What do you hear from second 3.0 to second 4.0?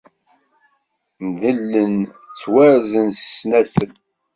s ssnasel.